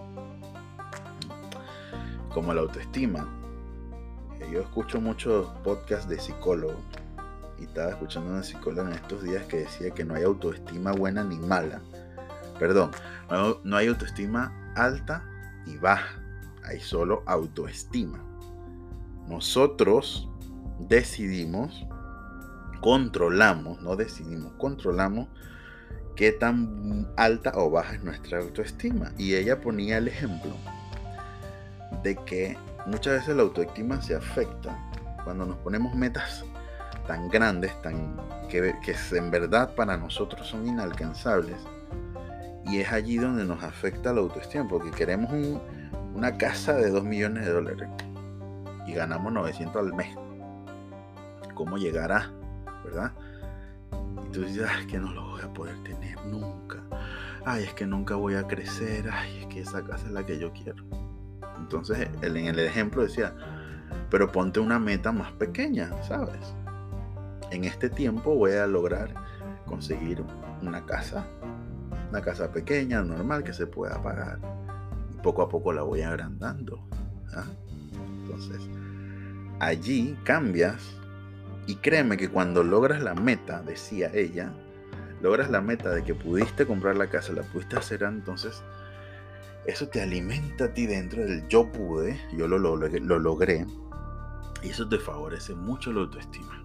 Como 2.33 2.53
la 2.53 2.61
autoestima. 2.61 3.27
Yo 4.51 4.61
escucho 4.61 5.01
muchos 5.01 5.47
podcasts 5.63 6.07
de 6.07 6.19
psicólogos 6.19 6.77
y 7.59 7.63
estaba 7.63 7.89
escuchando 7.89 8.29
a 8.29 8.33
una 8.35 8.43
psicóloga 8.43 8.89
en 8.89 8.95
estos 8.95 9.23
días 9.23 9.43
que 9.45 9.57
decía 9.57 9.89
que 9.91 10.05
no 10.05 10.13
hay 10.13 10.23
autoestima 10.23 10.91
buena 10.91 11.23
ni 11.23 11.37
mala. 11.37 11.81
Perdón, 12.59 12.91
no, 13.63 13.77
hay 13.77 13.87
autoestima 13.87 14.53
alta 14.75 15.23
ni 15.65 15.77
baja, 15.77 16.19
hay 16.63 16.79
solo 16.79 17.23
autoestima. 17.25 18.23
Nosotros 19.27 20.29
decidimos, 20.79 21.85
controlamos, 22.81 23.81
no 23.81 23.95
decidimos, 23.95 24.53
controlamos 24.53 25.27
qué 26.15 26.31
tan 26.31 27.07
alta 27.17 27.51
o 27.55 27.69
baja 27.69 27.95
es 27.95 28.03
nuestra 28.03 28.39
autoestima. 28.39 29.11
Y 29.17 29.35
ella 29.35 29.61
ponía 29.61 29.97
el 29.97 30.07
ejemplo 30.07 30.51
de 32.03 32.15
que 32.15 32.57
muchas 32.85 33.19
veces 33.19 33.35
la 33.35 33.43
autoestima 33.43 34.01
se 34.01 34.15
afecta 34.15 34.77
cuando 35.23 35.45
nos 35.45 35.57
ponemos 35.57 35.93
metas 35.93 36.45
tan 37.05 37.29
grandes, 37.29 37.79
tan, 37.81 38.15
que, 38.49 38.75
que 38.83 38.95
en 39.17 39.29
verdad 39.31 39.75
para 39.75 39.97
nosotros 39.97 40.47
son 40.47 40.67
inalcanzables. 40.67 41.57
Y 42.67 42.79
es 42.79 42.91
allí 42.91 43.17
donde 43.17 43.45
nos 43.45 43.63
afecta 43.63 44.13
la 44.13 44.21
autoestima, 44.21 44.67
porque 44.67 44.91
queremos 44.91 45.31
una 46.13 46.37
casa 46.37 46.73
de 46.73 46.89
2 46.89 47.03
millones 47.03 47.45
de 47.45 47.51
dólares 47.51 47.89
y 48.85 48.93
ganamos 48.93 49.31
900 49.31 49.75
al 49.75 49.93
mes. 49.93 50.15
¿Cómo 51.53 51.77
llegará? 51.77 52.31
¿Verdad? 52.83 53.13
Y 54.25 54.31
tú 54.31 54.41
dices, 54.41 54.67
es 54.79 54.85
que 54.87 54.97
no 54.97 55.11
lo 55.13 55.29
voy 55.29 55.41
a 55.41 55.53
poder 55.53 55.81
tener 55.83 56.17
nunca. 56.25 56.83
Ay, 57.45 57.63
es 57.63 57.73
que 57.73 57.85
nunca 57.85 58.15
voy 58.15 58.35
a 58.35 58.43
crecer. 58.43 59.09
Ay, 59.11 59.39
es 59.41 59.45
que 59.47 59.61
esa 59.61 59.83
casa 59.83 60.05
es 60.05 60.11
la 60.11 60.25
que 60.25 60.37
yo 60.37 60.51
quiero. 60.51 60.83
Entonces, 61.57 62.09
en 62.21 62.35
el 62.37 62.59
ejemplo 62.59 63.03
decía, 63.03 63.33
pero 64.09 64.31
ponte 64.31 64.59
una 64.59 64.79
meta 64.79 65.11
más 65.11 65.31
pequeña, 65.33 65.91
¿sabes? 66.03 66.53
en 67.51 67.63
este 67.65 67.89
tiempo 67.89 68.35
voy 68.35 68.53
a 68.53 68.67
lograr 68.67 69.13
conseguir 69.65 70.23
una 70.61 70.85
casa, 70.85 71.25
una 72.09 72.21
casa 72.21 72.51
pequeña, 72.51 73.01
normal, 73.03 73.43
que 73.43 73.53
se 73.53 73.67
pueda 73.67 74.01
pagar. 74.01 74.39
Y 75.13 75.21
poco 75.21 75.41
a 75.41 75.49
poco 75.49 75.73
la 75.73 75.83
voy 75.83 76.01
agrandando. 76.01 76.87
¿ah? 77.33 77.45
Entonces, 78.23 78.61
allí 79.59 80.17
cambias 80.23 80.81
y 81.65 81.75
créeme 81.75 82.17
que 82.17 82.29
cuando 82.29 82.63
logras 82.63 83.01
la 83.01 83.13
meta, 83.13 83.61
decía 83.61 84.09
ella, 84.13 84.53
logras 85.21 85.49
la 85.49 85.61
meta 85.61 85.89
de 85.91 86.03
que 86.03 86.15
pudiste 86.15 86.65
comprar 86.65 86.95
la 86.95 87.07
casa, 87.07 87.33
la 87.33 87.43
pudiste 87.43 87.77
hacer, 87.77 88.03
entonces 88.03 88.63
eso 89.65 89.89
te 89.89 90.01
alimenta 90.01 90.65
a 90.65 90.73
ti 90.73 90.85
dentro 90.85 91.25
del 91.25 91.45
yo 91.49 91.69
pude, 91.69 92.17
yo 92.37 92.47
lo, 92.47 92.57
lo, 92.57 92.77
lo 92.77 93.19
logré, 93.19 93.65
y 94.63 94.69
eso 94.69 94.87
te 94.87 94.97
favorece 94.97 95.55
mucho 95.55 95.91
la 95.91 96.01
autoestima. 96.01 96.63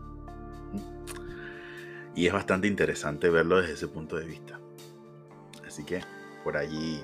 Y 2.14 2.26
es 2.26 2.32
bastante 2.32 2.68
interesante 2.68 3.28
verlo 3.28 3.60
desde 3.60 3.74
ese 3.74 3.88
punto 3.88 4.16
de 4.16 4.26
vista. 4.26 4.60
Así 5.72 5.84
que 5.84 6.02
por 6.44 6.58
allí, 6.58 7.02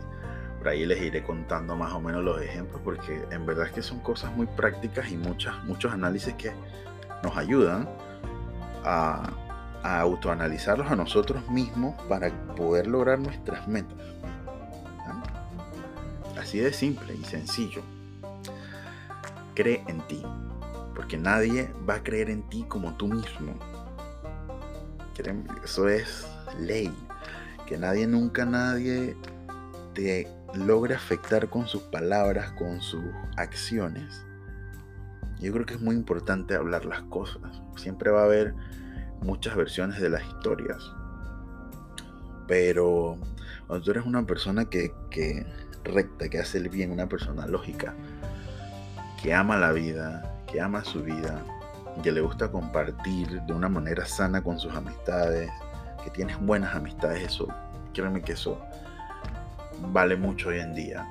por 0.59 0.69
ahí 0.69 0.85
les 0.85 1.01
iré 1.01 1.23
contando 1.23 1.75
más 1.75 1.91
o 1.95 2.01
menos 2.01 2.23
los 2.23 2.39
ejemplos, 2.43 2.83
porque 2.85 3.25
en 3.31 3.47
verdad 3.47 3.69
es 3.69 3.73
que 3.73 3.81
son 3.81 3.99
cosas 4.01 4.37
muy 4.37 4.47
prácticas 4.47 5.11
y 5.11 5.17
muchas, 5.17 5.65
muchos 5.65 5.91
análisis 5.91 6.35
que 6.35 6.53
nos 7.23 7.35
ayudan 7.39 7.89
a, 8.85 9.31
a 9.83 10.01
autoanalizarlos 10.01 10.91
a 10.91 10.97
nosotros 10.97 11.49
mismos 11.49 11.95
para 12.11 12.29
poder 12.57 12.89
lograr 12.89 13.19
nuestras 13.19 13.67
metas. 13.67 13.97
Así 16.39 16.59
de 16.59 16.71
simple 16.71 17.15
y 17.15 17.25
sencillo. 17.25 17.81
Cree 19.55 19.83
en 19.89 20.07
ti, 20.09 20.23
porque 20.95 21.17
nadie 21.17 21.73
va 21.89 21.95
a 21.95 22.03
creer 22.03 22.29
en 22.29 22.43
ti 22.51 22.67
como 22.69 22.95
tú 22.99 23.09
mismo. 23.09 23.55
Eso 25.65 25.89
es 25.89 26.29
ley. 26.61 26.95
Que 27.69 27.77
nadie, 27.77 28.07
nunca 28.07 28.47
nadie 28.47 29.15
te 29.93 30.27
logre 30.55 30.95
afectar 30.95 31.51
con 31.51 31.67
sus 31.67 31.83
palabras, 31.83 32.53
con 32.53 32.81
sus 32.81 33.05
acciones. 33.37 34.25
Yo 35.39 35.53
creo 35.53 35.67
que 35.67 35.75
es 35.75 35.81
muy 35.83 35.95
importante 35.95 36.55
hablar 36.55 36.87
las 36.87 37.03
cosas. 37.03 37.61
Siempre 37.77 38.11
va 38.11 38.23
a 38.23 38.25
haber 38.25 38.55
muchas 39.21 39.55
versiones 39.55 40.01
de 40.01 40.09
las 40.09 40.27
historias. 40.27 40.83
Pero 42.47 43.19
cuando 43.67 43.85
tú 43.85 43.91
eres 43.91 44.07
una 44.07 44.25
persona 44.25 44.65
que, 44.65 44.95
que 45.11 45.45
recta, 45.85 46.31
que 46.31 46.39
hace 46.39 46.57
el 46.57 46.71
bien, 46.71 46.91
una 46.91 47.07
persona 47.07 47.47
lógica, 47.47 47.95
que 49.23 49.35
ama 49.35 49.59
la 49.59 49.73
vida, 49.73 50.43
que 50.51 50.63
ama 50.63 50.85
su 50.85 51.03
vida, 51.03 51.45
que 52.03 52.13
le 52.13 52.23
gusta 52.23 52.51
compartir 52.51 53.43
de 53.43 53.53
una 53.53 53.69
manera 53.69 54.07
sana 54.07 54.43
con 54.43 54.59
sus 54.59 54.73
amistades, 54.75 55.51
que 56.09 56.15
tienes 56.15 56.41
buenas 56.41 56.75
amistades, 56.75 57.23
eso, 57.23 57.49
créeme 57.93 58.23
que 58.23 58.33
eso 58.33 58.59
vale 59.93 60.17
mucho 60.17 60.49
hoy 60.49 60.61
en 60.61 60.75
día. 60.75 61.07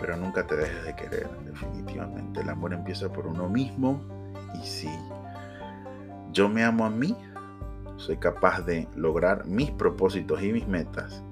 Pero 0.00 0.16
nunca 0.16 0.44
te 0.46 0.56
dejes 0.56 0.84
de 0.84 0.96
querer, 0.96 1.30
definitivamente. 1.44 2.40
El 2.40 2.48
amor 2.48 2.72
empieza 2.72 3.08
por 3.08 3.26
uno 3.26 3.48
mismo 3.48 4.00
y 4.60 4.66
si 4.66 4.90
yo 6.32 6.48
me 6.48 6.64
amo 6.64 6.84
a 6.84 6.90
mí, 6.90 7.16
soy 7.96 8.16
capaz 8.16 8.62
de 8.62 8.88
lograr 8.96 9.46
mis 9.46 9.70
propósitos 9.70 10.42
y 10.42 10.52
mis 10.52 10.66
metas 10.66 11.22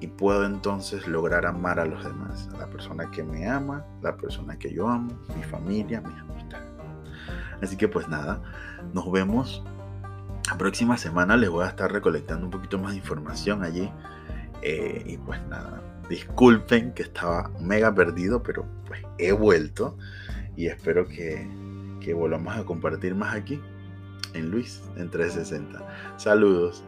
y 0.00 0.08
puedo 0.08 0.44
entonces 0.44 1.06
lograr 1.06 1.46
amar 1.46 1.78
a 1.78 1.86
los 1.86 2.04
demás, 2.04 2.48
a 2.54 2.58
la 2.58 2.66
persona 2.66 3.10
que 3.10 3.22
me 3.22 3.48
ama, 3.48 3.84
la 4.02 4.16
persona 4.16 4.58
que 4.58 4.74
yo 4.74 4.88
amo, 4.88 5.12
mi 5.34 5.42
familia, 5.44 6.00
mis 6.00 6.18
amistades. 6.18 6.66
Así 7.62 7.76
que 7.76 7.88
pues 7.88 8.08
nada, 8.08 8.42
nos 8.92 9.10
vemos 9.10 9.64
la 10.48 10.58
próxima 10.58 10.96
semana. 10.96 11.36
Les 11.36 11.50
voy 11.50 11.64
a 11.64 11.68
estar 11.68 11.90
recolectando 11.92 12.46
un 12.46 12.50
poquito 12.50 12.78
más 12.78 12.92
de 12.92 12.98
información 12.98 13.62
allí. 13.62 13.90
Eh, 14.62 15.02
y 15.06 15.16
pues 15.18 15.40
nada, 15.48 15.82
disculpen 16.08 16.92
que 16.94 17.02
estaba 17.02 17.50
mega 17.60 17.94
perdido, 17.94 18.42
pero 18.42 18.66
pues 18.86 19.02
he 19.18 19.32
vuelto. 19.32 19.96
Y 20.56 20.66
espero 20.66 21.06
que, 21.06 21.46
que 22.00 22.14
volvamos 22.14 22.56
a 22.56 22.64
compartir 22.64 23.14
más 23.14 23.34
aquí 23.34 23.60
en 24.34 24.50
Luis 24.50 24.82
en 24.96 25.10
360. 25.10 26.16
Saludos. 26.16 26.84